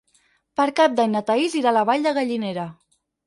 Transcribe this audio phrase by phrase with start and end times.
[0.59, 2.67] Per Cap d'Any na Thaís irà a la Vall de Gallinera.